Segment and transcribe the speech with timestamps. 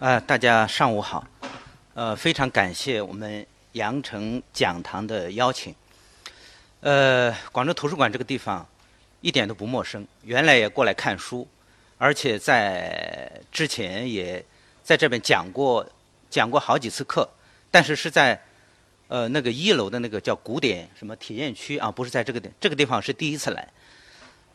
[0.00, 1.26] 呃，大家上午好。
[1.94, 5.74] 呃，非常感谢我们羊城讲堂的邀请。
[6.82, 8.64] 呃，广州图书馆这个地方
[9.22, 11.48] 一点都不陌生，原来也过来看书，
[11.98, 14.44] 而且在之前也
[14.84, 15.84] 在这边讲过
[16.30, 17.28] 讲过好几次课，
[17.68, 18.40] 但是是在
[19.08, 23.68] 呃那个一楼的那个叫古典什么体验区啊，不是在这个地这个地方是第一次来。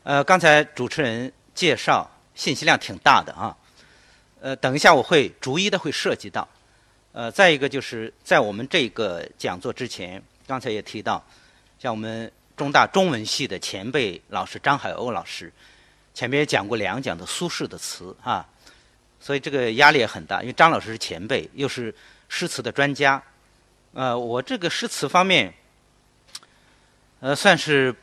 [0.03, 3.53] 呃，刚才主持人介绍信息量挺大的啊。
[4.43, 6.45] 呃，等一下我会逐一的会涉及到。
[7.13, 11.25] 呃，再一个就是在我们这个讲座之前，刚才也提到，
[11.79, 15.49] 像我们中大中文系的前辈老师张海鸥老师，
[16.13, 18.45] 前面也讲过两讲的苏轼的词啊，
[19.17, 21.95] 所以这个压力也很大，因为张老师是前辈，又是
[22.27, 23.23] 诗词的专家。
[23.93, 25.53] 呃，我这个诗词方面，
[27.21, 27.95] 呃，算是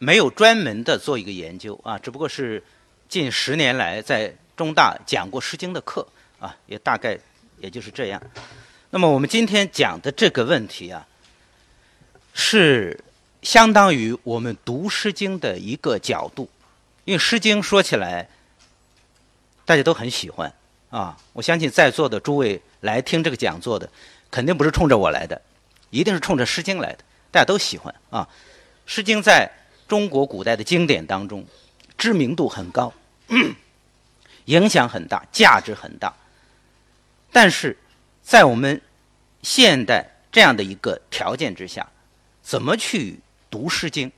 [0.00, 2.60] 没有专门的做一个研究啊，只不过是
[3.08, 4.34] 近十年来在。
[4.56, 6.06] 中大讲过《诗经》的课
[6.40, 7.18] 啊，也大概
[7.58, 8.22] 也就是这样。
[8.90, 11.06] 那么我们今天讲的这个问题啊，
[12.32, 12.98] 是
[13.42, 16.48] 相当于我们读《诗经》的一个角度，
[17.04, 18.28] 因为《诗经》说起来
[19.64, 20.52] 大家都很喜欢
[20.90, 21.16] 啊。
[21.34, 23.88] 我相信在座的诸位来听这个讲座的，
[24.30, 25.40] 肯定不是冲着我来的，
[25.90, 26.98] 一定是冲着《诗经》来的。
[27.30, 28.26] 大家都喜欢啊，
[28.86, 29.50] 《诗经》在
[29.86, 31.44] 中国古代的经典当中
[31.98, 32.92] 知名度很高。
[34.46, 36.12] 影响很大，价值很大，
[37.30, 37.76] 但是
[38.22, 38.80] 在我们
[39.42, 41.88] 现代这样的一个条件之下，
[42.42, 44.08] 怎么去读《诗经》？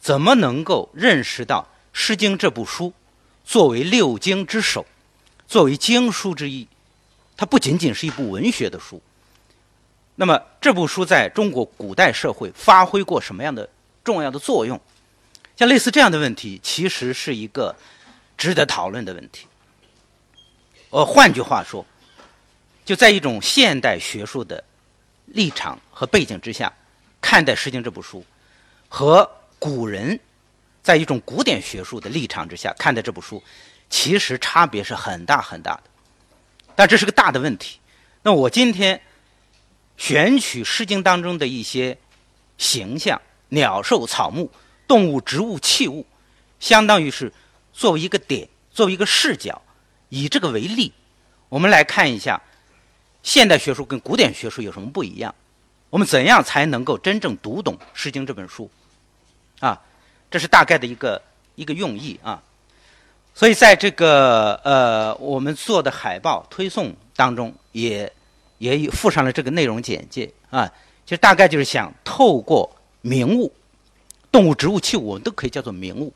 [0.00, 2.92] 怎么能够认识到《诗经》这部书
[3.44, 4.86] 作为六经之首，
[5.46, 6.66] 作为经书之一，
[7.36, 9.02] 它不仅仅是一部文学的书。
[10.16, 13.68] 那么这部书在中国古代社会发挥过什么样的
[14.02, 14.80] 重要的作用？
[15.56, 17.76] 像类似这样的问题，其实是一个
[18.36, 19.46] 值得讨论的问题。
[20.90, 21.86] 呃，换句话说，
[22.84, 24.62] 就在一种现代学术的
[25.26, 26.72] 立场和背景之下，
[27.20, 28.24] 看待《诗经》这部书，
[28.88, 29.30] 和
[29.60, 30.18] 古人
[30.82, 33.40] 在一种古典学术的立场之下看待这部书，
[33.88, 35.82] 其实差别是很大很大的。
[36.74, 37.78] 但这是个大的问题。
[38.22, 39.00] 那我今天
[39.96, 41.96] 选取《诗经》当中的一些
[42.58, 44.50] 形象，鸟兽草木、
[44.88, 46.04] 动物植物器物，
[46.58, 47.32] 相当于是
[47.72, 49.62] 作为一个点，作为一个视角。
[50.10, 50.92] 以这个为例，
[51.48, 52.40] 我们来看一下
[53.22, 55.34] 现代学术跟古典学术有什么不一样。
[55.88, 58.70] 我们怎样才能够真正读懂《诗经》这本书？
[59.58, 59.80] 啊，
[60.30, 61.20] 这是大概的一个
[61.56, 62.40] 一个用意啊。
[63.34, 68.12] 所以在这个呃我们做的海报推送当中，也
[68.58, 70.70] 也附上了这个内容简介啊。
[71.04, 73.52] 其实大概就是想透过名物、
[74.30, 76.12] 动物、植物、器物，我们都可以叫做名物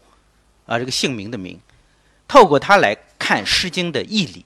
[0.67, 1.59] 啊，这个姓名的名。
[2.29, 4.45] 透过它来看《诗经》的义理，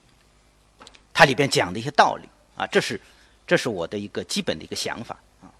[1.13, 3.01] 它里边讲的一些道理啊，这是
[3.45, 5.51] 这是我的一个基本的一个想法啊。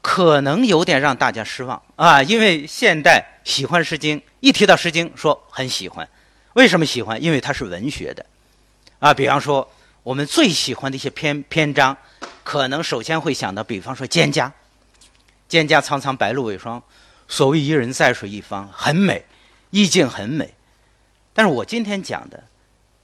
[0.00, 6.08] 可能有点让大家失望啊，因为现代喜欢《诗经》，一提到《诗经》说很喜欢，
[6.54, 7.22] 为什么喜欢？
[7.22, 8.24] 因为它是文学的
[8.98, 9.12] 啊。
[9.12, 9.70] 比方说，
[10.02, 11.94] 我们最喜欢的一些篇篇章，
[12.42, 14.50] 可能首先会想到，比方说《蒹葭》
[15.50, 16.82] ，“蒹葭苍苍，白露为霜”，
[17.28, 19.26] 所谓“伊人在水一方”，很美。
[19.68, 20.52] 意境很美，
[21.34, 22.42] 但是我今天讲的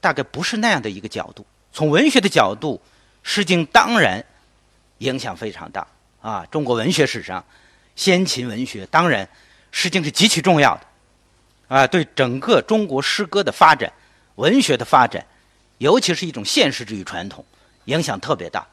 [0.00, 1.46] 大概不是那样的一个角度。
[1.72, 2.80] 从文学的角度，
[3.22, 4.24] 《诗经》当然
[4.98, 5.86] 影响非常大
[6.20, 6.46] 啊！
[6.50, 7.44] 中国文学史上，
[7.94, 9.24] 先秦文学当然，
[9.70, 11.86] 《诗经》是极其重要的啊！
[11.86, 13.92] 对整个中国诗歌的发展、
[14.36, 15.24] 文学的发展，
[15.78, 17.44] 尤其是一种现实主义传统，
[17.84, 18.66] 影响特别大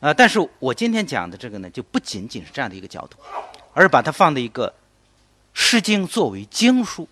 [0.00, 0.14] 啊！
[0.14, 3.18] 但是我今天讲的这个呢，就不仅仅是这样的一个角度，
[3.74, 4.74] 而把它放在一个。
[5.58, 7.08] 《诗经》作为经书，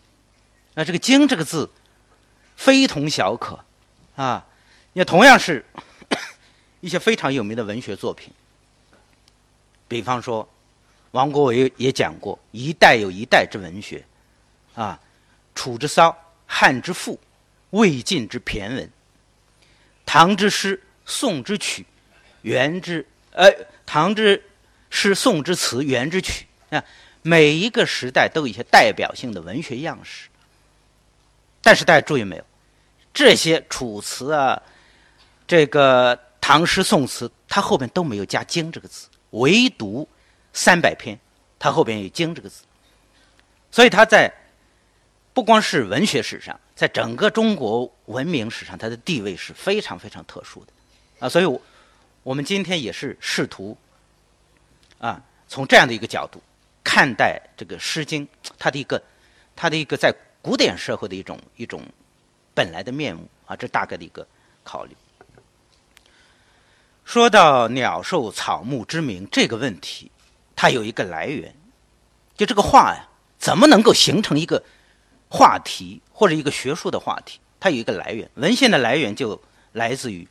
[0.74, 1.70] 那这个“经”这个字
[2.56, 3.64] 非同小可
[4.16, 4.46] 啊！
[4.92, 5.64] 也同样是
[6.80, 8.32] 一些非常有名的文学作品，
[9.88, 10.48] 比方说
[11.12, 14.04] 王国维也讲过“一代有一代之文学”，
[14.74, 15.00] 啊，
[15.54, 17.18] 楚之骚，汉之赋，
[17.70, 18.90] 魏晋之骈文，
[20.04, 21.86] 唐之诗，宋之曲，
[22.42, 23.50] 元之呃，
[23.86, 24.42] 唐之
[24.90, 26.84] 诗，宋之词，元之曲啊。
[27.22, 30.28] 每一个时代都有一些代表性的文学样式，
[31.64, 32.44] 但是大家注意没有？
[33.12, 34.62] 这些楚辞啊，
[35.46, 40.06] 这个唐诗宋词，它后边都没有加“经”这个字，唯独
[40.52, 41.18] 三百篇，
[41.58, 42.64] 它后边有“经”这个字。
[43.70, 44.32] 所以它在
[45.32, 50.72] 不光是文学史上，在整个中国文明史上，它的地位是非常非常特殊的
[51.18, 51.28] 啊。
[51.28, 51.60] 所以，我
[52.22, 53.76] 我们今天也是试图
[54.98, 56.42] 啊，从这样的一个角度。
[56.84, 58.26] 看待这个《诗经》，
[58.58, 59.02] 它的一个，
[59.56, 60.14] 它的一个在
[60.44, 61.80] 古典社会的一种一种
[62.52, 64.26] 本来的面目啊，这大概的一个
[64.62, 64.94] 考虑。
[67.02, 70.10] 说到鸟兽草木之名这个问题，
[70.54, 71.56] 它有一个来源，
[72.36, 73.08] 就这个话呀，
[73.38, 74.62] 怎么能够形成一个
[75.30, 77.40] 话题或者一个学术的话题？
[77.58, 79.40] 它有一个来源，文献的来源就
[79.72, 80.24] 来自于《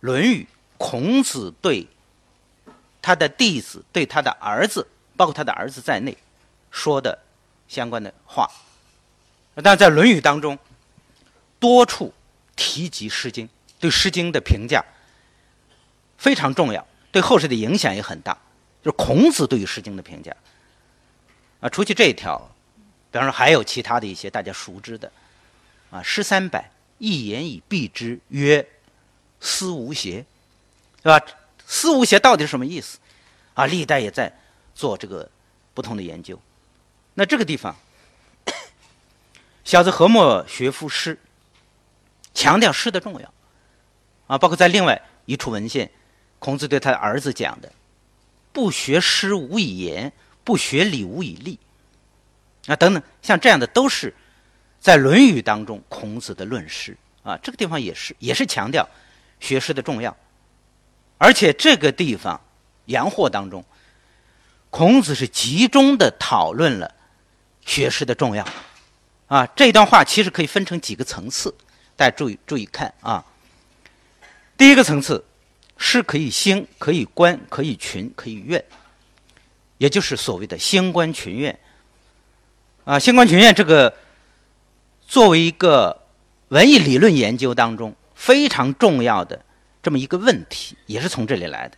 [0.00, 0.42] 论语》，
[0.76, 1.86] 孔子对
[3.00, 4.86] 他的弟子、对他的儿子，
[5.16, 6.14] 包括他的儿子在内
[6.70, 7.18] 说的
[7.66, 8.46] 相关的话。
[9.62, 10.58] 但在《论语》当中，
[11.58, 12.12] 多处
[12.56, 13.46] 提及《诗经》，
[13.80, 14.84] 对《诗经》的评价。
[16.16, 18.36] 非常重要，对后世的影响也很大。
[18.82, 20.34] 就是孔子对于《诗经》的评价
[21.60, 22.50] 啊，除去这一条，
[23.10, 25.10] 比方说还有其他的一些大家熟知的
[25.90, 26.60] 啊，《诗三百》
[26.98, 28.66] 一言以蔽之曰
[29.40, 30.24] ：“思无邪”，
[31.02, 31.24] 对吧
[31.66, 32.98] ？“思无邪”到底是什么意思？
[33.54, 34.32] 啊，历代也在
[34.74, 35.28] 做这个
[35.74, 36.40] 不同的研究。
[37.14, 37.76] 那这个地方，
[39.68, 41.18] 小子何莫学夫诗？
[42.32, 43.34] 强调诗的重要
[44.26, 45.90] 啊，包括在另外一处文献。
[46.38, 47.70] 孔子对他的儿子讲的
[48.50, 50.10] ：“不学诗，无以言；
[50.42, 51.58] 不学礼，无以立。”
[52.66, 54.14] 啊，等等，像这样的都是
[54.80, 57.38] 在《论语》当中孔子的论诗啊。
[57.42, 58.88] 这个地方也是，也是强调
[59.38, 60.16] 学诗的重要。
[61.18, 62.34] 而且这个地方
[62.86, 63.62] 《阳货》当中，
[64.70, 66.94] 孔子是集中的讨论了
[67.66, 68.48] 学诗的重要
[69.28, 69.46] 啊。
[69.54, 71.54] 这段话其实可以分成几个层次，
[71.94, 73.24] 大家注意注意看啊。
[74.56, 75.24] 第一个层次。
[75.80, 78.64] 是可以兴，可以观，可以群，可以怨，
[79.76, 81.56] 也就是所谓的兴观群怨。
[82.84, 83.94] 啊，兴观群怨这个
[85.06, 86.02] 作为一个
[86.48, 89.40] 文艺理论研究当中非常重要的
[89.80, 91.76] 这么一个问题，也是从这里来的。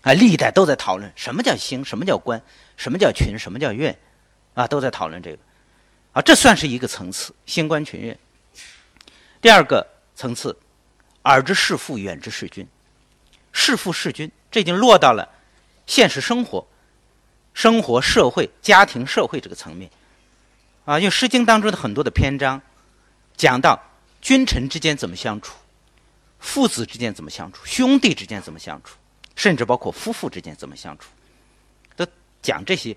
[0.00, 2.42] 啊，历代都在讨论什么叫兴，什么叫观，
[2.76, 3.96] 什么叫群，什么叫怨，
[4.54, 5.38] 啊，都在讨论这个。
[6.18, 8.18] 啊，这算是一个层次，兴观群怨。
[9.40, 9.86] 第二个
[10.16, 10.58] 层次，
[11.22, 12.66] 耳之视父，远之视君。
[13.52, 15.28] 弑父弑君，这已经落到了
[15.86, 16.66] 现实生活、
[17.54, 19.88] 生活、社会、家庭、社会这个层面
[20.86, 20.98] 啊。
[20.98, 22.60] 因为《诗经》当中的很多的篇章
[23.36, 23.80] 讲到
[24.20, 25.54] 君臣之间怎么相处，
[26.40, 28.96] 父子之间怎么相处，兄弟之间怎么相处，
[29.36, 31.10] 甚至包括夫妇之间怎么相处，
[31.94, 32.04] 都
[32.42, 32.96] 讲这些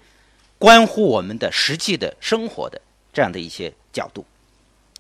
[0.58, 2.82] 关乎我们的实际的生活的
[3.14, 4.26] 这样的一些角度，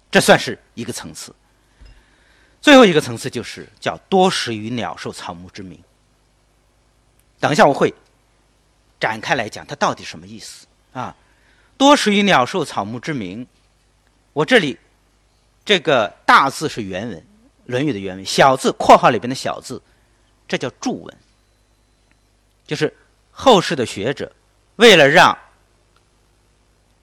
[0.09, 1.33] 这算是一个层次。
[2.61, 5.81] 最后一个层次就是叫多识于鸟兽草木之名。
[7.39, 7.91] 等一下我会
[8.99, 11.15] 展开来讲，它到底什么意思啊？
[11.77, 13.47] 多识于鸟兽草木之名，
[14.33, 14.77] 我这里
[15.65, 17.17] 这个大字是原文，
[17.65, 19.81] 《论语》的原文，小字括号里边的小字，
[20.47, 21.17] 这叫注文，
[22.67, 22.95] 就是
[23.31, 24.31] 后世的学者
[24.75, 25.35] 为了让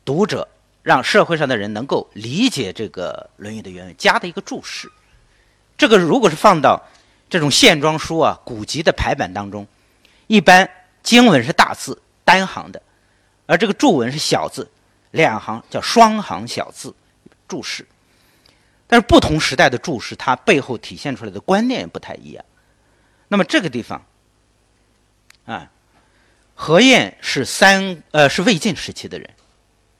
[0.04, 0.46] 读者、
[0.88, 4.90] 让社会上的人能够理解这个《论语》的原文，加的一个注释。
[5.76, 6.82] 这个如果是放到
[7.28, 9.66] 这种线装书啊、古籍的排版当中，
[10.28, 10.66] 一般
[11.02, 12.80] 经文是大字单行的，
[13.44, 14.66] 而这个注文是小字
[15.10, 16.94] 两行，叫双行小字
[17.46, 17.86] 注释。
[18.86, 22.42] 但是不同时代的注释，它背后体现出来的观念不太一样。
[23.28, 24.02] 那么这个地方
[25.44, 25.70] 啊，
[26.54, 29.28] 何晏是三呃是魏晋时期的人，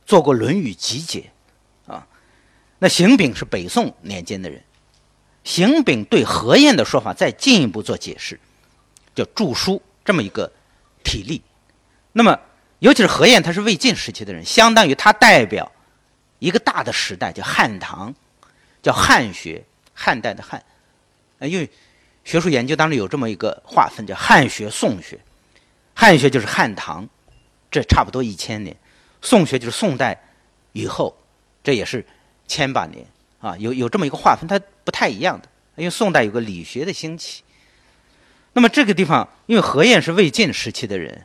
[0.09, 1.31] 做过《论语集解》
[1.93, 2.07] 啊。
[2.79, 4.65] 那邢炳是北宋年间的人。
[5.45, 8.41] 邢炳对何晏的说法再进一步做解释，
[9.15, 10.51] 叫著书这么一个
[11.05, 11.43] 体例。
[12.13, 12.41] 那么，
[12.79, 15.71] 尤其是何晏，他是魏晋时期的人，相当于他代表
[16.39, 18.15] 一个大的时代，叫汉唐，
[18.83, 19.63] 叫汉学，
[19.93, 20.65] 汉代的汉。
[21.39, 21.71] 啊因为
[22.25, 25.21] 学术研究当中有这么一个划分，叫汉学、宋学。
[25.95, 27.07] 汉学就是汉唐，
[27.71, 28.75] 这差不多一千年；
[29.23, 30.21] 宋学就是宋代
[30.73, 31.17] 以后，
[31.63, 32.05] 这也是
[32.47, 33.05] 千把年。
[33.41, 35.49] 啊，有有这么一个划分，它不太一样的。
[35.77, 37.45] 因为宋代有个理学的兴起，
[38.53, 41.25] 那么这个地方，因为何晏是魏晋时期的人，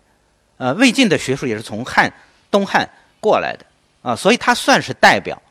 [0.58, 2.14] 呃，魏晋的学术也是从汉
[2.52, 2.88] 东汉
[3.20, 3.66] 过来的
[4.04, 5.42] 啊，所以他算是代表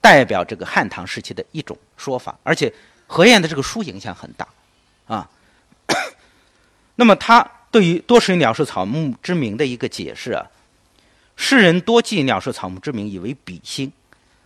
[0.00, 2.36] 代表这个汉唐时期的一种说法。
[2.42, 2.72] 而且
[3.06, 4.48] 何晏的这个书影响很大
[5.06, 5.30] 啊。
[6.96, 10.44] 那么他对于多识鸟兽草木之名的一个解释啊，
[11.36, 13.92] 世人多记鸟兽草木之名，以为比兴。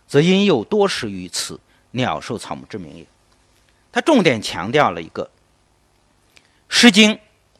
[0.07, 1.59] 则因又多识于此
[1.91, 3.05] 鸟兽草木之名也。
[3.91, 5.25] 他重点强调了一个
[6.67, 7.13] 《诗经》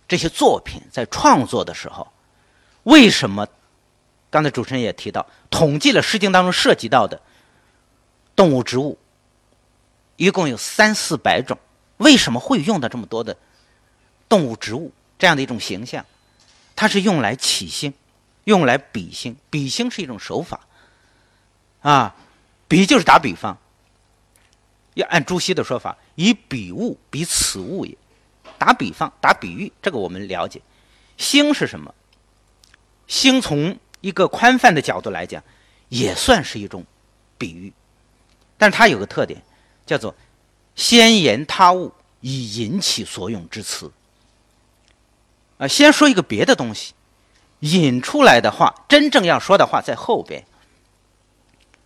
[0.07, 2.11] 这些作品在创作的时候，
[2.83, 3.47] 为什么？
[4.31, 7.21] 刚才主持人也提到，统计了《诗经》当中涉及到的
[8.35, 8.97] 动物、植物，
[10.15, 11.55] 一共有三四百种。
[11.97, 13.37] 为什么会用到这么多的
[14.27, 16.03] 动物、植物这样的一种形象？
[16.75, 17.93] 它是用来起兴，
[18.43, 19.35] 用来比兴。
[19.49, 20.61] 比兴是一种手法
[21.81, 22.15] 啊。
[22.67, 23.57] 比就是打比方，
[24.93, 27.97] 要按朱熹的说法，以彼物比此物也。
[28.59, 30.61] 打比方，打比喻，这个我们了解。
[31.17, 31.95] 星是什么？
[33.07, 35.43] 星从一个宽泛的角度来讲，
[35.87, 36.85] 也算是一种
[37.39, 37.73] 比喻，
[38.57, 39.41] 但是它有个特点，
[39.87, 40.15] 叫做
[40.75, 41.91] 先言他物
[42.21, 43.91] 以引起所用之词。
[45.57, 46.93] 啊，先说一个别的东西，
[47.59, 50.45] 引出来的话，真正要说的话在后边，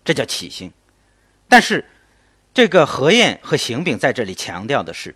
[0.06, 0.72] 这叫起兴。
[1.50, 1.86] 但是
[2.54, 5.16] 这个何晏和邢炳在这里强调的是，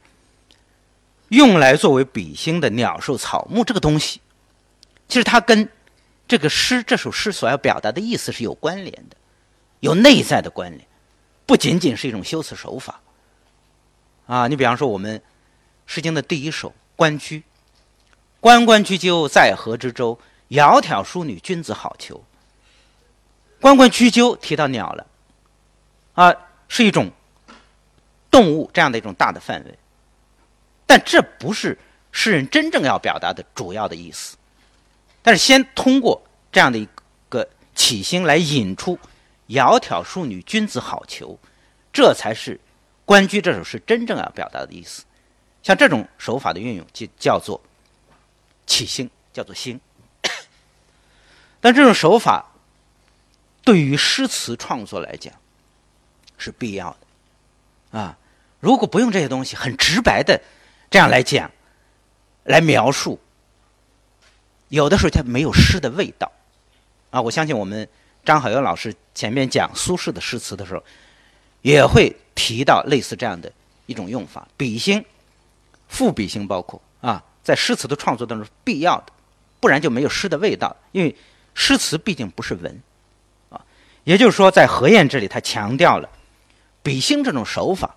[1.30, 4.20] 用来作为比兴的鸟兽草木这个东西，
[5.08, 5.70] 其实它跟
[6.28, 9.16] 这个诗这首诗所要表达的意思是有关联的，
[9.82, 10.88] 有内在的关联，
[11.46, 13.00] 不仅仅是一种修辞手法。
[14.26, 15.20] 啊，你比方说我们
[15.86, 17.40] 《诗经》的第一首《关雎》。
[18.40, 20.20] 关关雎鸠，在河之洲。
[20.50, 22.22] 窈窕淑女，君子好逑。
[23.60, 25.08] 关关雎鸠提到鸟了，
[26.13, 26.34] 啊，
[26.68, 27.12] 是一种
[28.30, 29.77] 动物这样的一种大的范围，
[30.86, 31.77] 但这不是
[32.12, 34.38] 诗人真正要表达的主要的意思。
[35.22, 36.88] 但是先通过这样的一
[37.30, 38.98] 个起兴来引出
[39.50, 41.38] “窈窕淑女，君子好逑”，
[41.92, 42.56] 这才是
[43.06, 45.04] 《关雎》这首诗真正要表达的意思。
[45.63, 47.62] 像这种手法的运用，就叫做。
[48.66, 49.80] 起兴叫做兴，
[51.68, 52.54] 但这种手法
[53.62, 55.34] 对于诗词创作来讲
[56.38, 58.18] 是必要的啊！
[58.62, 60.42] 如果不用这些东西，很直白的
[60.90, 61.52] 这样来讲、
[62.46, 63.20] 来描述，
[64.70, 66.32] 有的时候它没有诗的味道
[67.10, 67.22] 啊！
[67.22, 67.86] 我相信我们
[68.24, 70.82] 张海友老师前面讲苏轼的诗词的时候，
[71.64, 73.52] 也会提到类似这样的
[73.88, 75.04] 一种用法，比兴、
[75.90, 77.22] 赋比兴，包括啊。
[77.44, 79.12] 在诗词的创作当中是必要的，
[79.60, 80.74] 不然就没有诗的味道。
[80.94, 81.14] 因为
[81.60, 82.82] 诗词毕竟不是文，
[83.50, 83.60] 啊，
[84.04, 86.08] 也就是说，在何晏这里，他强调了
[86.84, 87.96] 比兴这种手法，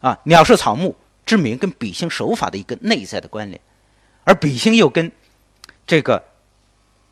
[0.00, 3.60] 啊，鸟兽草木之名跟比兴手法的一个内在的关联，
[4.24, 5.12] 而比兴又跟
[5.86, 6.24] 这个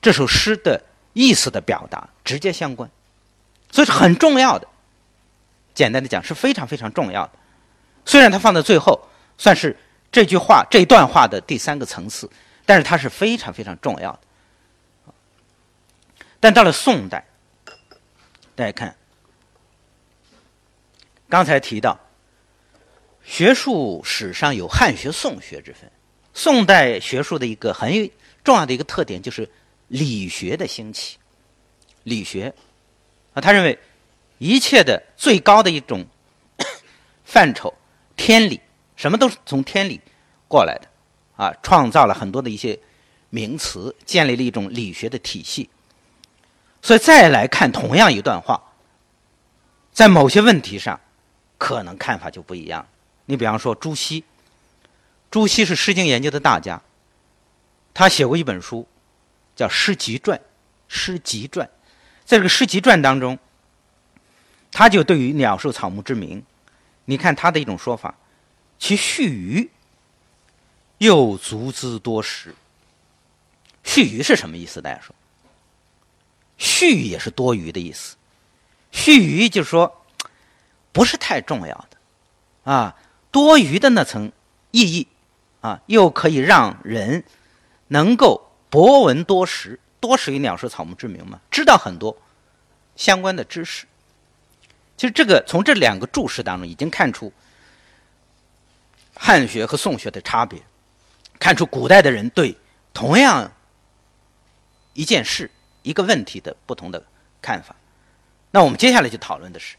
[0.01, 2.91] 这首诗的意思的表达直接相关，
[3.71, 4.67] 所以是很重要的。
[5.75, 7.33] 简单的讲，是非常非常重要的。
[8.07, 8.99] 虽然它放在最后，
[9.37, 9.77] 算是。
[10.13, 12.29] 这句话这一段话的第三个层次，
[12.67, 14.19] 但是它是非常非常重要的。
[16.41, 17.25] 但到了宋代，
[18.57, 18.97] 大家看，
[21.29, 22.01] 刚才提到，
[23.23, 25.91] 学术史上有汉学、宋学之分。
[26.33, 28.11] 宋代学术的一个很
[28.43, 29.49] 重要的一个特点就是
[29.89, 31.19] 理学的兴起。
[32.05, 32.55] 理学
[33.35, 33.79] 啊，他认为
[34.39, 36.07] 一切的最高的一种
[37.25, 37.75] 范畴，
[38.17, 38.59] 天理。
[38.97, 40.01] 什么都是从天理
[40.49, 40.89] 过来的，
[41.37, 42.79] 啊，创造了很多的一些
[43.29, 45.69] 名词，建立了一种理学的体系。
[46.83, 48.61] 所以再来看同样一段话，
[49.93, 50.99] 在某些问题上，
[51.59, 52.87] 可能看法就不一样。
[53.27, 54.25] 你比方说朱熹，
[55.31, 56.81] 朱熹是《诗经》研究的大家，
[57.93, 58.89] 他写过一本书，
[59.55, 60.39] 叫《诗集传》。
[60.89, 61.67] 《诗集传》
[62.25, 63.39] 在这个《诗集传》当中，
[64.73, 66.43] 他就对于鸟兽草木之名，
[67.05, 68.15] 你看他的一种说法。
[68.79, 69.69] 其须臾，
[70.99, 72.55] 又足资多时。
[73.85, 74.81] 须臾是什么意思？
[74.81, 75.15] 大家说，
[76.61, 78.15] 须也是多余的意思。
[78.93, 80.05] 须臾就是说，
[80.93, 82.97] 不是太重要的，啊，
[83.33, 84.31] 多余的那层
[84.71, 85.09] 意义，
[85.61, 87.25] 啊，又可以让人
[87.89, 92.17] 能够博闻多识，多识于鸟兽草木之名嘛，知道很多
[92.95, 93.87] 相关的知识。
[94.97, 97.33] 其实这个从这两个注释当中已经看出。
[99.23, 100.59] 汉学和宋学的差别，
[101.39, 102.57] 看出古代的人对
[102.95, 103.53] 同样
[104.95, 105.51] 一件事、
[105.83, 107.03] 一个问题的不同的
[107.41, 107.75] 看法。
[108.51, 109.77] 那我们接下来就讨论的是，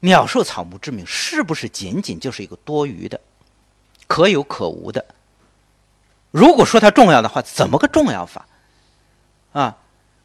[0.00, 3.20] 鸟兽草木之名是不是仅仅就是一个多余的、
[4.06, 5.04] 可有可无的？
[6.30, 8.48] 如果说它重要的话，怎么个重要法？
[9.52, 9.76] 啊，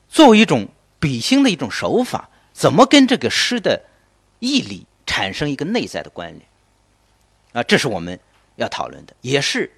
[0.09, 0.69] 作为一种
[0.99, 3.83] 比兴的一种手法，怎么跟这个诗的
[4.39, 6.41] 义理产生一个内在的关联？
[7.53, 8.19] 啊，这是我们
[8.55, 9.71] 要讨论的，也是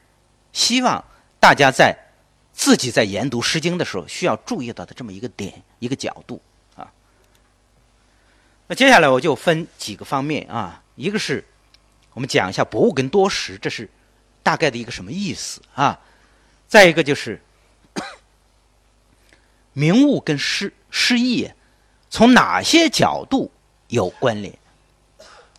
[0.54, 1.04] 希望
[1.40, 1.98] 大家在
[2.60, 6.42] 自己在研读《诗经》的时候需要注意到的这么一个点、一个角度
[6.76, 6.92] 啊。
[8.68, 11.46] 那接下来我就分几个方面啊，一个是
[12.12, 13.90] 我们讲一下“博物”跟“多识”，这是
[14.44, 15.98] 大概的一个什么意思啊？
[16.68, 17.42] 再一个就是
[19.72, 21.50] “名物”跟诗诗意
[22.10, 23.50] 从哪些角度
[23.88, 24.54] 有关联？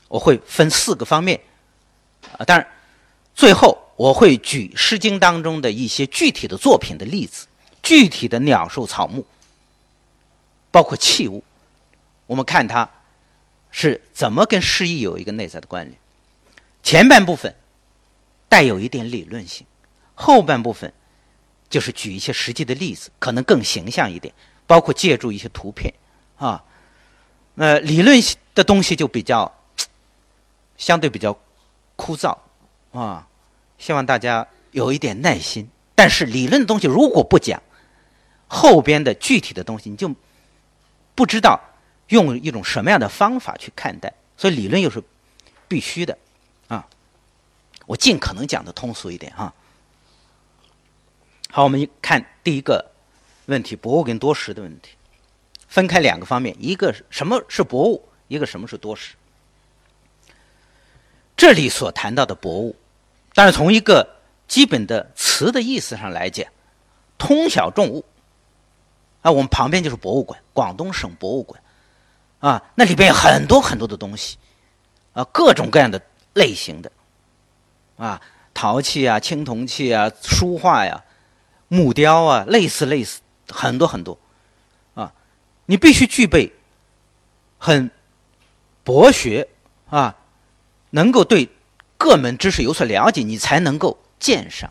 [0.08, 1.40] 我会分四个方面。
[2.36, 2.68] 啊，当然，
[3.34, 7.46] 最后我会举《诗经》当中的一些具体的作品的例子，
[7.82, 9.26] 具体的鸟兽草木，
[10.70, 11.44] 包括器物，
[12.26, 12.88] 我们看它
[13.70, 15.98] 是怎么跟诗意有一个内在的关联。
[16.82, 17.54] 前半部分
[18.48, 19.66] 带有一点理论性，
[20.14, 20.90] 后半部分
[21.68, 24.32] 就是举一些实际的例子，可能更形象一点，
[24.66, 25.92] 包括借助一些图片
[26.38, 26.64] 啊。
[27.56, 28.18] 呃，理论
[28.54, 29.54] 的东西就比较
[30.78, 31.38] 相对比较
[31.96, 32.34] 枯燥
[32.92, 33.28] 啊，
[33.80, 35.68] 希望大家有一点耐心。
[35.96, 37.60] 但是理论的东西如果不讲，
[38.46, 40.14] 后边的具体的东西你就
[41.16, 41.60] 不知道
[42.08, 44.12] 用一种什么样的方法去看待。
[44.36, 45.02] 所以理论又是
[45.66, 46.16] 必须的
[46.68, 46.86] 啊。
[47.86, 49.52] 我尽可能讲的通俗一点哈。
[51.50, 52.92] 好，我们看第一个
[53.46, 54.92] 问题：博物跟多识的问题。
[55.68, 59.14] 分开两个方面，一个什么是博物，一个什么是多识。
[61.36, 62.74] 这里所谈到的博物，
[63.34, 64.16] 但是从一个
[64.48, 66.46] 基本的词的意思上来讲，
[67.18, 68.04] 通晓重物。
[69.22, 71.62] 啊，我们旁边就是博物馆，广东省博物馆，
[72.38, 74.38] 啊，那里边有很多很多的东西，
[75.12, 76.00] 啊，各种各样的
[76.32, 76.90] 类型的，
[77.98, 78.18] 啊，
[78.54, 81.04] 陶器啊，青铜器啊，书画呀，
[81.68, 84.18] 木雕啊，类似类似很多很多
[84.94, 85.12] 啊。
[85.66, 86.54] 你必须具备
[87.58, 87.90] 很
[88.82, 89.48] 博学
[89.90, 90.16] 啊，
[90.88, 91.50] 能够对
[92.00, 94.70] 各门知识有所了解，你才能够鉴赏，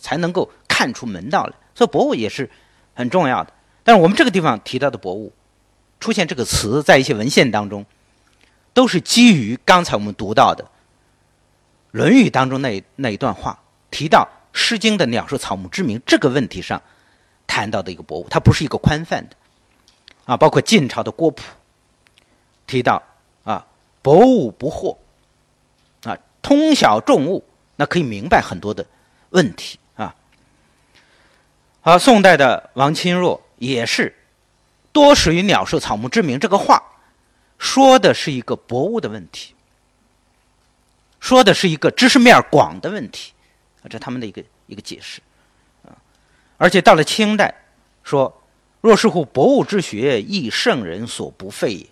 [0.00, 1.52] 才能够看出门道来。
[1.74, 2.50] 所以博物也是
[2.94, 3.52] 很重要的。
[3.82, 5.30] 但是我们这个地方提到的博物，
[6.00, 7.84] 出现这个词在一些文献当中，
[8.72, 10.64] 都是基于刚才我们读到的
[11.90, 13.58] 《论语》当中那那一段话，
[13.90, 14.26] 提到
[14.58, 16.80] 《诗经》的鸟兽草木之名这个问题上
[17.46, 19.36] 谈到的一个博物，它不是一个宽泛的。
[20.24, 21.42] 啊，包括晋朝的郭璞
[22.66, 23.02] 提到
[23.44, 23.66] 啊，
[24.00, 24.96] 博物不惑，
[26.44, 27.42] 通晓重物，
[27.74, 28.86] 那可以明白很多的
[29.30, 30.14] 问题啊。
[31.80, 34.14] 好，宋代的王钦若也是
[34.92, 36.80] 多识于鸟兽草木之名，这个话
[37.58, 39.54] 说的是一个博物的问题，
[41.18, 43.32] 说的是一个知识面广的问题
[43.82, 45.20] 啊，这他们的一个一个解释
[45.82, 45.90] 啊。
[46.58, 47.52] 而且到了清代
[48.04, 48.40] 说。
[48.84, 51.86] 若是乎博物之学，亦圣人所不废也。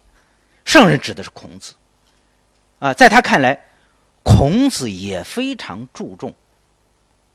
[0.66, 1.72] 圣人指的是孔子，
[2.80, 3.58] 啊，在他看来，
[4.22, 6.34] 孔子也非常注重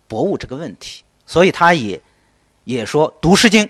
[0.08, 2.02] 博物这个问题，所以他也
[2.64, 3.66] 也说读《诗经》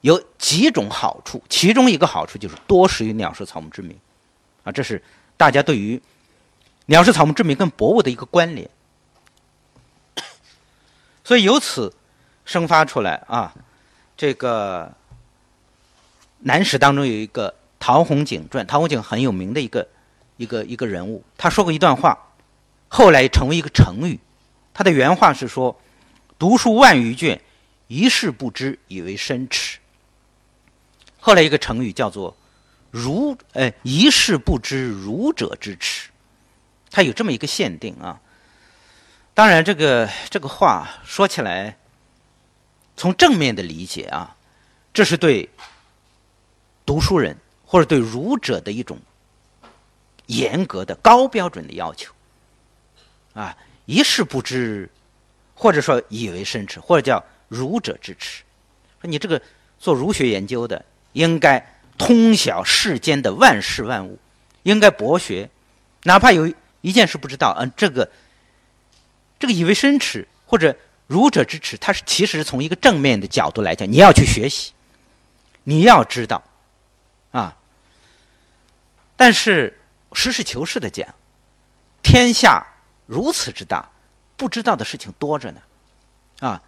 [0.00, 3.98] 有几种好处，其中一个好处就是多识于鸟兽草木之名，
[4.64, 5.02] 啊，这是
[5.36, 6.00] 大家对于
[6.86, 8.68] 鸟兽草木之名跟博物的一个关联，
[11.24, 11.92] 所以由此
[12.44, 13.54] 生发出来啊，
[14.16, 14.92] 这个。
[16.40, 19.88] 南史当中有一个陶弘景传，陶弘景很有名的一个
[20.36, 22.16] 一个一个人物，他说过一段话，
[22.88, 24.18] 后来成为一个成语。
[24.74, 25.80] 他的原话是说
[26.38, 27.40] ：“读书万余卷，
[27.88, 29.78] 一事不知，以为深耻。”
[31.18, 32.36] 后来一个成语叫做
[32.90, 36.10] “儒”，哎，一事不知，儒者之耻。
[36.90, 38.20] 他有这么一个限定啊。
[39.34, 41.76] 当然，这个这个话说起来，
[42.96, 44.36] 从正面的理解啊，
[44.92, 45.48] 这是对。
[46.86, 48.96] 读书人或者对儒者的一种
[50.26, 52.14] 严格的高标准的要求，
[53.36, 54.90] 啊，一事不知，
[55.54, 58.42] 或者说以为深耻，或者叫儒者之耻。
[59.00, 59.40] 说你这个
[59.78, 64.18] 做儒学研究的，应该通晓世间的万事万物，
[64.62, 65.48] 应该博学，
[66.04, 68.10] 哪怕有一件事不知道，嗯，这个
[69.38, 70.74] 这个以为深耻或者
[71.06, 74.72] 儒者之耻，它是其实从一个正面的角度来讲，你要去学习，
[75.64, 76.42] 你要知道。
[77.32, 77.54] 啊！
[79.14, 79.78] 但是
[80.14, 81.06] 实事求是的讲，
[82.02, 82.66] 天下
[83.06, 83.88] 如此之大，
[84.36, 85.60] 不知道的事情多着呢。
[86.40, 86.62] 啊，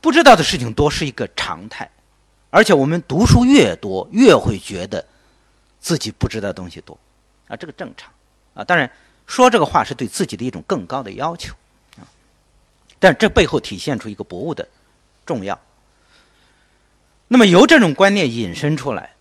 [0.00, 1.90] 不知道的事情多是一个常态，
[2.50, 5.06] 而且我们读书越多，越会觉得
[5.80, 6.98] 自己不知道东西多。
[7.48, 8.12] 啊，这个正常。
[8.54, 8.90] 啊，当然
[9.26, 11.54] 说这个话是对自己的一种更高的要求。
[11.98, 12.04] 啊，
[12.98, 14.68] 但这背后体现出一个博物的
[15.24, 15.58] 重要。
[17.28, 19.14] 那么由这种观念引申出来。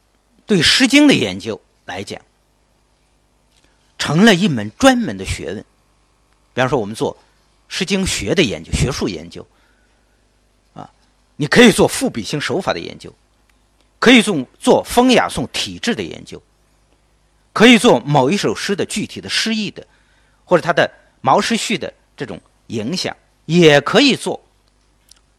[0.48, 2.22] 对《诗经》的研究来讲，
[3.98, 5.66] 成了一门专门的学问。
[6.56, 7.14] 比方说，我们做
[7.68, 9.46] 《诗经》学的研究、学术研究，
[10.74, 10.90] 啊，
[11.36, 13.14] 你可以做赋比兴手法的研究，
[14.00, 16.42] 可以做做风雅颂体制的研究，
[17.52, 19.86] 可以做某一首诗的具体的诗意的，
[20.46, 20.90] 或者它的
[21.20, 23.14] 毛诗序的这种影响，
[23.46, 24.42] 也可以做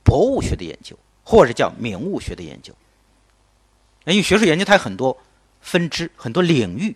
[0.04, 2.74] 博物学的研究，或者叫名物学的研究。
[4.04, 5.16] 因为学术研究它有很多
[5.62, 6.94] 分支、很多领域，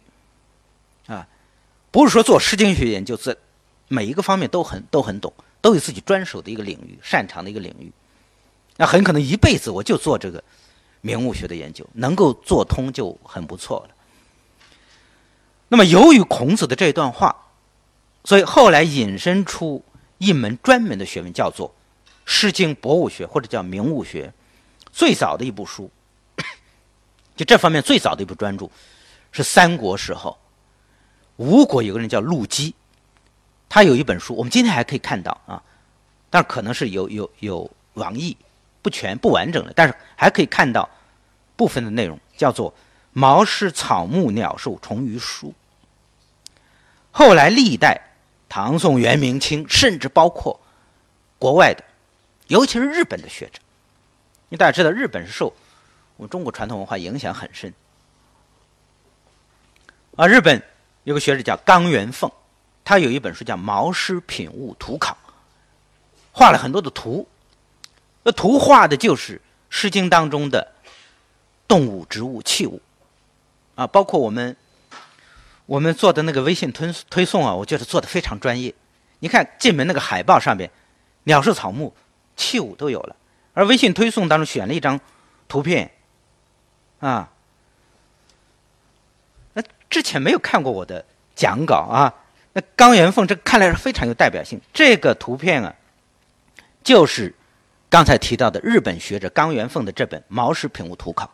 [1.07, 1.27] 啊，
[1.91, 3.35] 不是说做诗经学研究在
[3.93, 7.91] 每一个方面都很都很懂，都有自己专属的一个领域、擅长的一个领域。
[8.77, 10.43] 那很可能一辈子我就做这个
[11.01, 13.95] 名物学的研究，能够做通就很不错了。
[15.69, 17.35] 那么由于孔子的这段话，
[18.23, 19.85] 所以后来引申出
[20.19, 21.69] 一门专门的学问，叫做
[22.25, 24.33] 《诗经博物学》或者叫名物学。
[24.93, 25.91] 最早的一部书，
[27.37, 28.69] 就这方面最早的一部专著，
[29.31, 30.37] 是三国时候，
[31.37, 32.75] 吴国有个人叫陆机，
[33.71, 35.63] 他有一本书，我们今天还可以看到啊，
[36.29, 38.37] 但可能是有有有网易
[38.83, 40.91] 不全不完整的，但是还可以看到
[41.57, 42.73] 部分的内容，叫做
[43.13, 45.49] 《毛氏草木鸟兽虫鱼书》。
[47.13, 48.01] 后来历代
[48.49, 50.59] 唐宋元明清，甚至包括
[51.39, 51.85] 国外的，
[52.49, 53.61] 尤其是日本的学者，
[54.49, 55.55] 因为大家知道日本是受
[56.17, 57.73] 我们中国传统文化影响很深。
[60.17, 60.61] 啊，日本
[61.05, 62.31] 有个学者叫冈原凤，
[62.91, 65.17] 他有一本书叫《毛诗品物图考》，
[66.33, 67.29] 画了很多的图，
[68.25, 69.37] 那图画的就是
[69.71, 70.73] 《诗经》当中的
[71.69, 72.83] 动物、植物、器物，
[73.77, 74.57] 啊，包括我们。
[75.67, 78.75] 我们做的那个微信推推送啊，我觉得做的非常专业。
[79.21, 80.69] 你看进门那个海报上边，
[81.23, 81.95] 鸟兽草木、
[82.35, 83.15] 器物都有了。
[83.55, 84.99] 而微信推送当中选了一张
[85.47, 85.93] 图片，
[86.99, 87.31] 啊，
[89.53, 91.05] 那之前没有看过我的
[91.37, 92.13] 讲稿啊。
[92.53, 94.61] 那冈原凤这看来是非常有代表性。
[94.73, 95.75] 这个图片啊，
[96.83, 97.35] 就是
[97.89, 101.27] 刚才提到的日本学者冈原凤的这本《毛氏品物图考》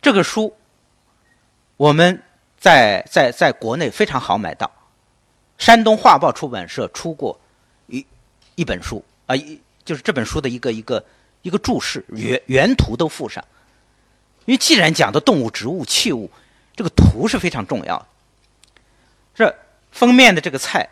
[0.00, 0.56] 这个书，
[1.76, 2.22] 我们。
[2.60, 4.68] 在在在国内非常好买到，
[5.58, 7.38] 山东画报出版社出过
[7.86, 8.04] 一
[8.56, 11.04] 一本书啊，一就是这本书的一个一个
[11.42, 13.44] 一个注释原原图都附上，
[14.44, 16.28] 因为既然讲的动物、植物、器物，
[16.74, 18.06] 这个图是非常重要的。
[19.98, 20.88] 封面的这个菜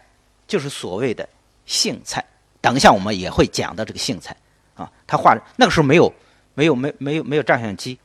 [0.48, 1.28] 就是所谓的
[1.64, 2.24] 杏菜，
[2.60, 4.36] 等一下我们也会讲到这个杏菜
[4.74, 6.12] 啊，他画那个时候没有
[6.54, 7.96] 没有没没有没有照相机，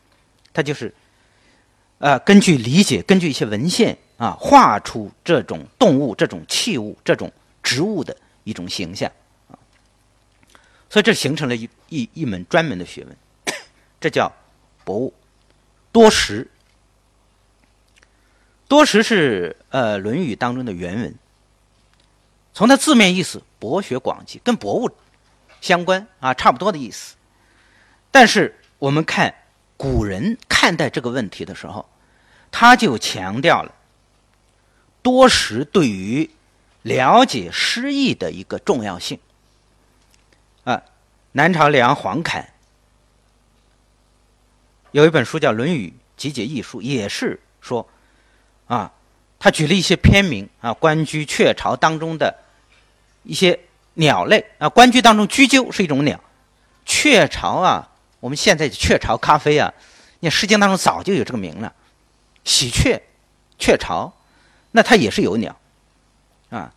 [0.54, 0.94] 他就是。
[2.04, 9.08] 呃，根据理解，根据一些文献啊，画出这种动物、这种器物、这种植物的一种形象
[9.48, 9.54] 啊，
[10.90, 13.16] 所以这形成了一一一门专门的学问，
[14.00, 14.34] 这叫
[14.84, 15.14] 博物。
[15.92, 16.50] 多识，
[18.72, 21.14] 多识是呃《论语》当中的原文，
[22.54, 24.90] 从它字面意思，博学广记，跟博物
[25.60, 27.18] 相关啊，差不多的意思。
[28.12, 29.36] 但是我们看
[29.76, 31.86] 古人看待这个问题的时候，
[32.50, 33.76] 他就强调了
[35.02, 36.30] 多识对于
[36.84, 39.20] 了解诗意的一个重要性。
[40.64, 40.82] 啊，
[41.34, 42.54] 南朝梁黄侃
[44.92, 47.86] 有一本书叫《论语集解异述》，也是说，
[48.72, 48.90] 啊，
[49.38, 52.34] 他举了一些篇名啊，关雎、雀巢当中的
[53.24, 53.60] 一些
[53.96, 56.18] 鸟类啊，关雎当中雎鸠是一种鸟，
[56.86, 57.90] 雀巢啊，
[58.22, 59.74] 我们现在雀巢咖啡啊，
[60.22, 61.74] 你《诗经》当中早就有这个名了。
[62.46, 63.02] 喜鹊、
[63.60, 64.14] 雀巢，
[64.72, 65.54] 那它也是有鸟，
[66.50, 66.74] 啊，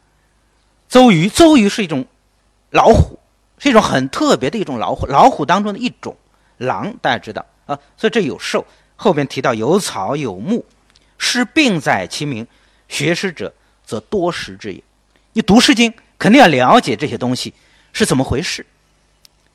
[0.88, 2.04] 邹鱼，邹鱼是一种
[2.70, 3.20] 老虎，
[3.58, 6.16] 是一种很特别的一种老虎，老虎当中的一种。
[6.56, 8.66] 狼大家知道啊，所以这有兽。
[8.96, 10.64] 后边提到有草有木，
[11.18, 12.46] 诗病在其名，
[12.88, 14.82] 学诗者则多识之也。
[15.32, 17.52] 你读《诗经》，肯定要了解这些东西
[17.92, 18.64] 是怎么回事，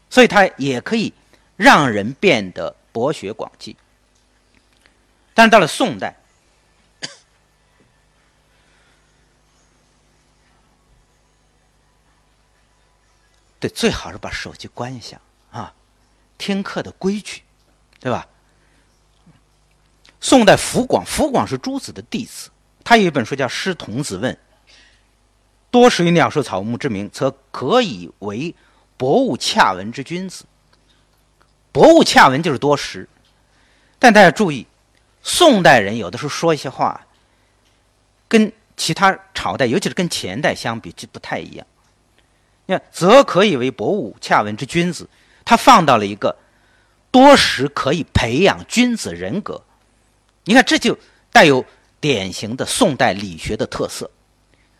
[0.10, 1.13] 所以它也可以
[1.56, 3.76] 让人变得博学广记。
[5.34, 6.15] 但是到了宋代，
[13.60, 15.19] 对，最好是把手机关一下
[15.52, 15.74] 啊，
[16.38, 17.43] 听课的规矩，
[18.00, 18.28] 对吧？
[20.21, 22.49] 宋代福广，福广是朱子的弟子，
[22.84, 24.34] 他有一本书叫《诗童子问》，
[25.71, 28.53] 多识于鸟兽草木之名，则可以为
[28.97, 30.45] 博物洽文之君子。
[31.71, 33.08] 博物洽文就是多识，
[33.97, 34.65] 但大家注意。
[35.21, 37.05] 宋代人有的时候说一些话，
[38.27, 41.67] 跟其他朝代，尤其是跟前代相比，就不太一样。
[42.65, 45.10] 你看，则可以为博物洽文之君子，
[45.43, 46.38] 他放到了一个
[47.12, 49.62] 多识可以培养君子人格。
[50.49, 50.97] 你看，这就
[51.31, 51.63] 带有
[51.99, 54.09] 典型的宋代理学的特色，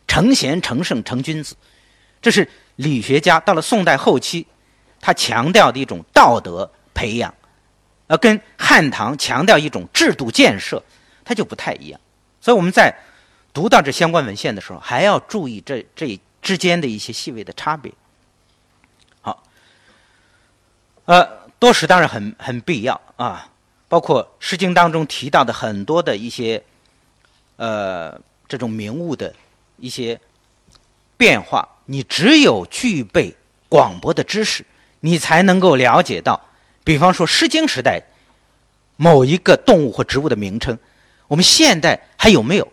[0.08, 1.56] 成贤、成圣、成君子，
[2.20, 4.48] 这是理学家到了宋代后期，
[5.00, 7.32] 他强调的一种道德培养。
[8.08, 10.84] 呃，跟汉唐强调一种制度建设，
[11.24, 12.02] 它就不太一样。
[12.42, 12.92] 所以我们在
[13.54, 17.94] 读到这相关文献的时候，还要注意这这之间的一些细微的差别。
[19.22, 19.44] 好，
[21.06, 21.24] 呃，
[21.60, 23.48] 多识当然很很必要啊，
[23.90, 26.64] 包括《诗经》当中提到的很多的一些
[27.58, 29.34] 呃这种名物的
[29.78, 30.22] 一些
[31.18, 33.36] 变化，你只有具备
[33.68, 34.66] 广博的知识，
[35.02, 36.40] 你才能够了解到。
[36.84, 38.02] 比方说，《诗经》时代
[38.96, 40.78] 某一个动物或植物的名称，
[41.28, 42.72] 我们现代还有没有？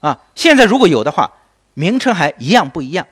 [0.00, 1.32] 啊，现在如果有的话，
[1.74, 3.06] 名称还一样不一样。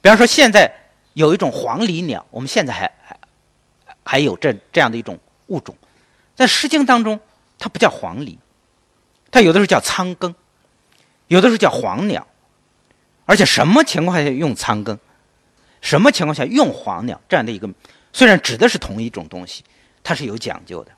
[0.00, 0.70] 比方说，现在
[1.14, 3.18] 有一种黄鹂鸟，我们现在还还
[4.04, 5.76] 还有这这样的一种物种，
[6.36, 7.18] 在《诗经》当中，
[7.58, 8.36] 它不叫黄鹂，
[9.30, 10.34] 它有的时候叫苍庚，
[11.28, 12.26] 有的时候叫黄鸟，
[13.24, 14.98] 而且什么情况下用苍庚，
[15.80, 17.68] 什么情况下用黄鸟这样的一个，
[18.12, 19.64] 虽然指的是同一种东西，
[20.02, 20.92] 它是有讲究的。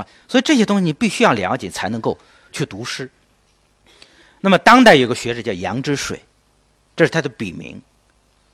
[0.00, 2.16] 啊，所以这些东西你必须要了解，才能够
[2.50, 3.10] 去读诗。
[4.40, 6.18] 那么当代有个学者叫杨之水，
[6.96, 7.80] 这是他的笔名。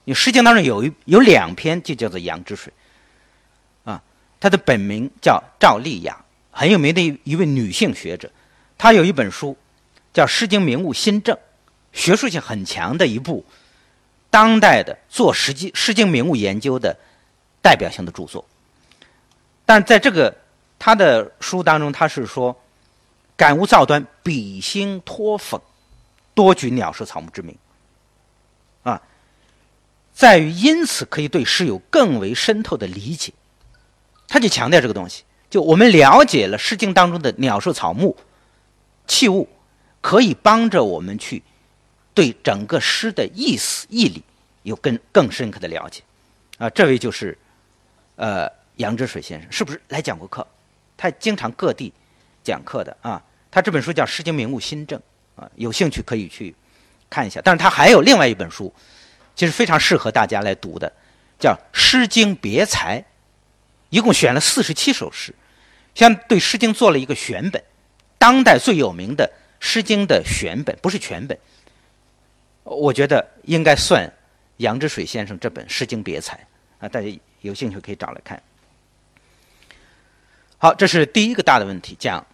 [0.03, 2.73] 你《诗经》当中有一有两篇就叫做杨之水，
[4.41, 8.31] 她，的本名叫赵丽雅，很有名的一一位女性学者。
[8.77, 9.57] 她有一本书
[10.13, 11.37] 叫《诗经名物新政》，
[11.93, 13.45] 学术性很强的一部
[14.31, 16.97] 当代的做《诗经》《诗经》名物研究的
[17.61, 18.45] 代表性的著作。
[19.67, 20.35] 但在这个
[20.79, 22.57] 他的书当中，他是说
[23.37, 25.61] ：“感悟造端，比兴托讽，
[26.35, 27.57] 多举鸟兽草木之名。”
[28.85, 29.03] 啊，
[30.15, 33.33] 在于因此可以对诗有更为深透的理解。
[34.29, 38.15] 他就强调这个东西，就我们了解了《诗经》当中的鸟兽草木
[39.07, 39.49] 器物，
[40.03, 41.43] 可以帮着我们去
[42.13, 44.23] 对整个诗的意思义理
[44.63, 46.03] 有更更深刻的了解。
[46.59, 47.37] 啊，这位就是
[48.17, 50.47] 呃杨之水先生，是不是来讲过课？
[50.97, 51.93] 他经常各地
[52.45, 54.99] 讲课的啊，他这本书叫《诗经名物新政》
[55.41, 56.55] 啊，有兴趣可以去
[57.09, 57.41] 看一下。
[57.43, 58.75] 但是他还有另外一本书，
[59.35, 60.93] 其实非常适合大家来读的，
[61.39, 63.01] 叫《诗经别裁》，
[63.91, 65.35] 一共选了四十七首诗，
[65.95, 67.63] 相对《诗经》做了一个选本，
[68.19, 69.25] 当代最有名的
[69.61, 71.39] 《诗经》的选本，不是全本。
[72.65, 74.13] 我觉得应该算
[74.59, 76.47] 杨之水先生这本《诗经别裁》
[76.85, 78.43] 啊，大家有兴趣可以找来看。
[80.59, 82.27] 好，这是第一个大的问题，讲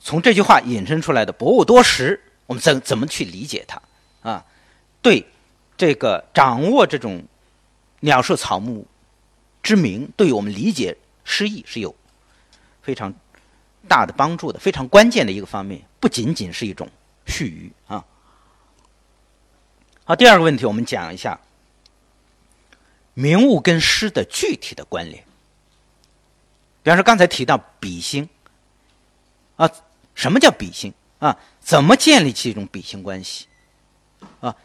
[0.00, 3.82] 从这句话引申出来的“博物多识”，我们怎怎么去理解它？
[4.22, 4.44] 啊，
[5.02, 5.26] 对
[5.76, 7.22] 这个掌握这种
[8.00, 8.86] 鸟兽草木
[9.68, 11.94] 之名，对于我们理解诗意是有
[12.80, 13.12] 非常
[13.86, 16.88] 大的帮助的，非常关键的一个方面，不仅仅是一种
[17.26, 18.02] 序语啊。
[20.04, 21.38] 好，第二个问题，我们讲一下
[23.12, 25.22] 名物跟诗的具体的关联。
[26.82, 28.26] 比方说，刚才提到比兴，
[29.56, 29.70] 啊，
[30.14, 31.38] 什么叫比兴啊？
[31.60, 33.44] 怎么建立起一种比兴关系？
[34.40, 34.56] 啊，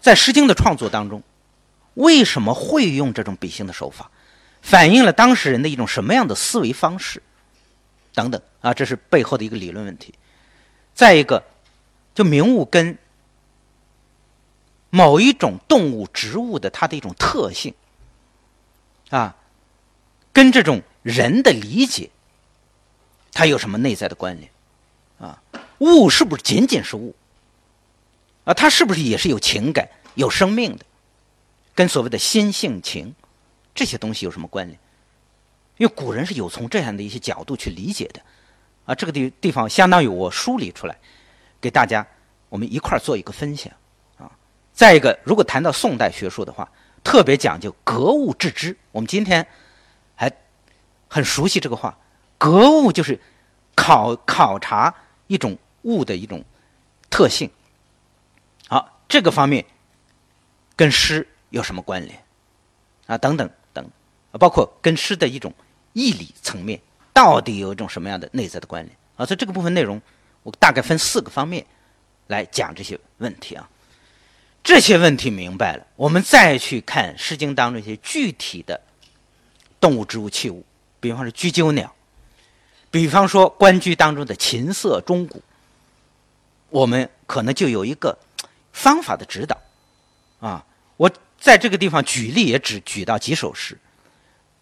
[0.00, 1.20] 在《诗经》的创作当中，
[1.94, 4.08] 为什么会用这种比兴的手法？
[4.66, 7.22] 反映了当事人的一种什么样的思维方式？
[8.12, 10.12] 等等啊，这是背后的一个理论问题。
[10.92, 11.44] 再一个，
[12.16, 12.98] 就名物跟
[14.90, 17.72] 某一种动物、植物的它的一种特性，
[19.10, 19.36] 啊，
[20.32, 20.82] 跟这种。
[21.06, 22.10] 人的理解，
[23.32, 24.50] 它有什么内在的关联？
[25.20, 25.40] 啊，
[25.78, 27.14] 物是不是仅仅是物？
[28.42, 30.84] 啊，它是不是也是有情感、有生命的？
[31.76, 33.14] 跟所谓的心性情
[33.76, 34.76] 这些东西有什么关联？
[35.76, 38.20] 因为古人是有从这样的一些角度去理解的。
[38.86, 40.98] 啊，这个地地方相当于我梳理出来，
[41.60, 42.04] 给大家
[42.48, 43.72] 我们一块儿做一个分享。
[44.18, 44.28] 啊，
[44.72, 46.68] 再一个，如果谈到宋代学术的话，
[47.04, 48.76] 特别讲究格物致知。
[48.90, 49.46] 我们今天
[50.16, 50.32] 还。
[51.08, 51.96] 很熟悉这个话，
[52.36, 53.18] 格物就是
[53.76, 54.92] 考考察
[55.28, 56.44] 一种物的一种
[57.08, 57.48] 特性。
[58.66, 59.64] 好，这个方面
[60.74, 62.20] 跟诗有什么关联
[63.06, 63.16] 啊？
[63.16, 63.48] 等等，
[64.38, 65.52] 包括跟诗的一种
[65.92, 66.80] 义理层面，
[67.12, 69.24] 到底有一种什么样的内在的关联啊？
[69.24, 70.00] 所以这个部分内容，
[70.42, 71.64] 我大概分四个方面
[72.26, 73.68] 来讲这些问题啊。
[74.62, 78.80] 这些问题明白了，我们再去看《诗经》当中一些具体的
[79.80, 80.64] 动物、植物、器物。
[80.98, 81.94] 比方说雎鸠鸟，
[82.90, 85.40] 比方说关雎当中的琴瑟钟鼓，
[86.68, 88.18] 我们可能就有一个
[88.72, 89.56] 方法的指导
[90.40, 90.66] 啊。
[90.96, 93.78] 我在这个地方举例也只举到几首诗，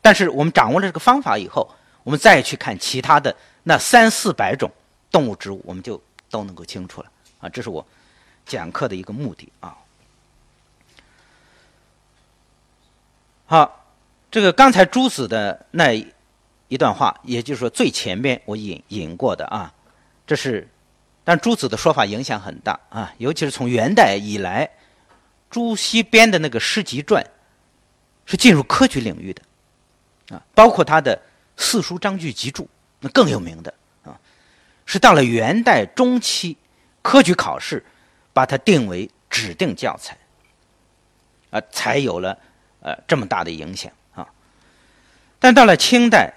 [0.05, 1.67] 但是我们掌握了这个方法以后，
[2.03, 4.71] 我们再去看其他的那三四百种
[5.11, 7.49] 动物植物，我们就都能够清楚了啊。
[7.49, 7.83] 这是我
[8.45, 9.75] 讲课的一个目的啊。
[13.47, 13.87] 好，
[14.31, 16.07] 这个刚才朱子的那。
[16.69, 19.73] 一段话，也就是说最前面我引引过的啊，
[20.27, 20.67] 这是，
[21.23, 24.69] 但朱子的说法影响很大啊，尤其是从元代以来，
[25.51, 27.25] 朱熹编的那个诗集传，
[28.25, 29.43] 是进入科举领域的，
[30.55, 31.17] 包括他的
[31.57, 32.65] 《四书章句集注》，
[33.01, 34.19] 那更有名的啊，
[34.87, 36.57] 是到了元代中期，
[37.03, 37.85] 科举考试
[38.33, 40.17] 把它定为指定教材，
[41.51, 42.39] 啊，才有了
[42.81, 44.29] 呃这么大的影响啊，
[45.39, 46.33] 但到了清代。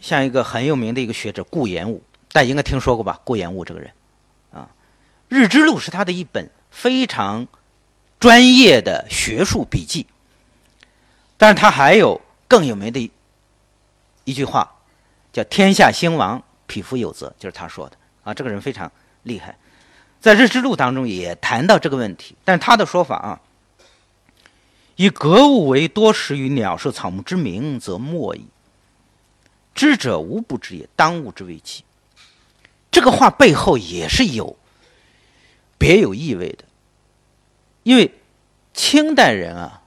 [0.00, 3.20] 像一个很有名的一个学者顾炎武，大家应该听说过吧？
[3.24, 3.90] 顾炎武这个人，
[4.52, 4.68] 啊，
[5.26, 7.48] 日之录》是他的一本非常
[8.20, 10.06] 专业的学术笔记。
[11.36, 13.10] 但是他还有更有名的
[14.28, 14.70] 一句话，
[15.32, 18.34] 叫“天下兴亡，匹夫有责”，就是他说的啊。
[18.34, 19.56] 这个人非常厉害，
[20.20, 22.36] 在《日之录》当中也谈到这个问题。
[22.44, 23.40] 但他的说法啊，
[24.96, 28.48] 以格物为多识于鸟兽草木之名，则莫矣。
[29.74, 31.82] 知者无不知也，当务之谓其。
[32.90, 34.58] 这个话背后也是有
[35.78, 36.66] 别有意味的，
[37.82, 38.12] 因为
[38.74, 39.84] 清代人啊，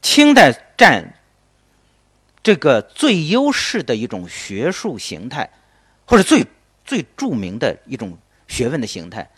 [0.00, 1.17] 清代占
[2.48, 5.50] 这个最优势的一种学术形态，
[6.06, 6.46] 或者最
[6.82, 9.28] 最著名的一种学问的形态，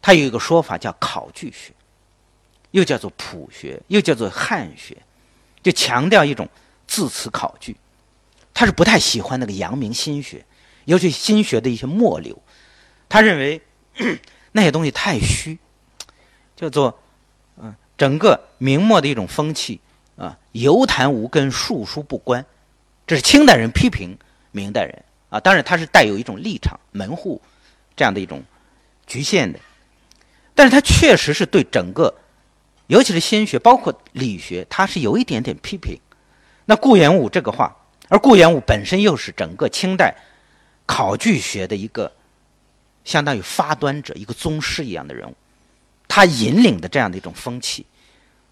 [0.00, 1.72] 它有一个说法叫考据学，
[2.70, 4.96] 又叫做朴学，又叫做汉学，
[5.60, 6.48] 就强调一种
[6.86, 7.76] 字词考据。
[8.54, 10.46] 他是不太喜欢那个阳明心学，
[10.84, 12.40] 尤其心学的一些末流，
[13.08, 13.60] 他认为
[14.52, 15.58] 那些东西太虚，
[16.54, 16.96] 叫做
[17.56, 19.80] 嗯，整个明末的一种风气
[20.16, 22.44] 啊，游谈无根，述书不观，
[23.06, 24.16] 这是清代人批评
[24.52, 25.40] 明代人啊。
[25.40, 27.40] 当然，他是带有一种立场门户
[27.96, 28.42] 这样的一种
[29.06, 29.58] 局限的，
[30.54, 32.14] 但是他确实是对整个，
[32.86, 35.98] 尤其是心学，包括理学，他是有一点点批评。
[36.64, 37.76] 那顾炎武这个话。
[38.10, 40.14] 而顾炎武本身又是整个清代
[40.84, 42.12] 考据学的一个
[43.02, 45.34] 相当于发端者，一个宗师一样的人物，
[46.06, 47.84] 他引领的这样的一种风气，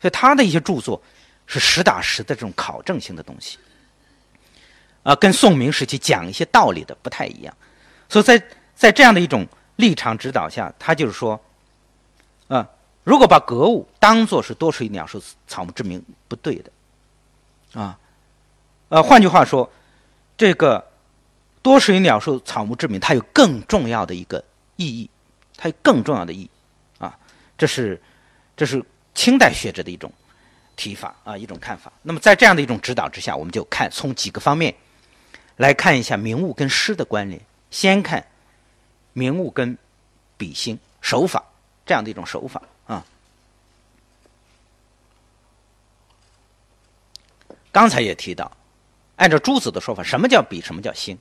[0.01, 1.01] 所以他的一些著作
[1.53, 3.59] 是实打实的这种考证性的东西，
[5.03, 7.55] 啊，跟宋明时期讲一些道理的不太一样，
[8.09, 8.43] 所以在
[8.75, 11.39] 在这样的一种立场指导下，他就是说，
[12.49, 12.67] 啊，
[13.05, 17.99] 如果把格物当做是多识于鸟兽草木之名，不对的，啊。
[18.89, 19.71] 呃，换句话说，
[20.37, 20.87] 这个
[21.63, 24.43] 多识于鸟兽草木之名，它有更重要的一个
[24.77, 25.09] 意义，
[25.57, 26.51] 它有更重要的意义。
[26.99, 27.19] 啊，
[27.57, 28.01] 这是
[28.57, 28.85] 这是
[29.15, 30.13] 清代学者的一种
[30.77, 31.93] 提法啊，一种看法。
[32.03, 34.75] 那么在这样的一种指导之下，我们就看从几个方面
[35.57, 37.41] 来看一下名物跟诗的关联。
[37.71, 38.27] 先看
[39.13, 39.77] 名物跟
[40.37, 41.45] 比兴手法
[41.87, 43.05] 这样的一种手法啊。
[47.71, 48.51] 刚才也提到。
[49.17, 50.61] 按照朱子的说法，什么叫比？
[50.61, 51.17] 什么叫兴？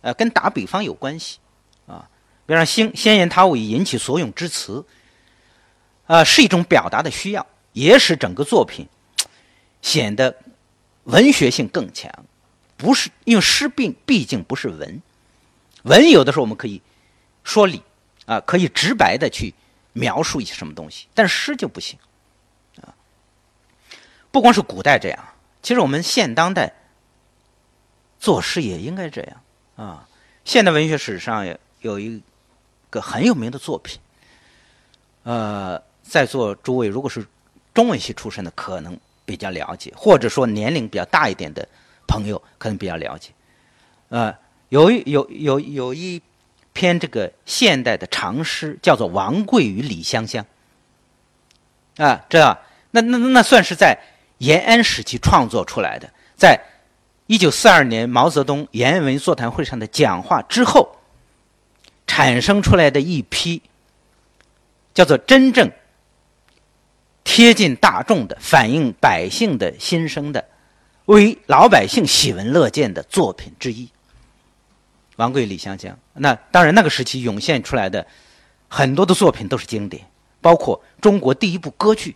[0.00, 1.38] 呃，跟打比方有关系
[1.86, 2.08] 啊。
[2.46, 4.82] 比方，兴先言他物以引起所咏之词，
[6.06, 7.46] 啊，是一种表达的需要，
[7.78, 8.88] 也使整个作品
[9.80, 10.36] 显得
[11.04, 12.12] 文学性更强。
[12.76, 15.02] 不是因为诗并毕竟不是文，
[15.82, 16.82] 文有的时候我们可以
[17.42, 17.82] 说理
[18.26, 19.54] 啊，可以直白的去
[19.92, 21.98] 描述一些什么东西，但是诗就不行
[22.82, 22.94] 啊。
[24.30, 25.18] 不光是古代这样，
[25.62, 26.74] 其实我们现当代。
[28.20, 29.40] 作诗也应该这样
[29.76, 30.08] 啊！
[30.44, 32.20] 现代文学史上有有一
[32.90, 34.00] 个很有名的作品，
[35.22, 37.24] 呃，在座诸位如果是
[37.74, 41.66] 中文系出身的，可能比较了解，或者说年龄比较大一点的
[42.06, 43.30] 朋友可能比较了解。
[44.08, 44.34] 呃，
[44.68, 46.20] 有有有有一
[46.72, 50.44] 篇这个现代的长诗，叫做《王贵与李香香》
[52.04, 52.38] 啊，这
[52.90, 53.98] 那那那算是在
[54.38, 56.60] 延安时期创作出来的，在。
[57.30, 60.96] 一九四二年毛泽东延安文座谈会上的讲话之后，
[62.06, 63.60] 产生出来的一批
[64.94, 65.70] 叫做真正
[67.28, 70.42] 贴近大众的、反映百姓的心声的、
[71.04, 73.86] 为老百姓喜闻乐见的作品之一。
[75.16, 78.04] 王贵、李香香，那当然那个时期涌现出来的
[78.66, 80.06] 很多的作品都是经典，
[80.40, 82.12] 包括中国第一部歌剧《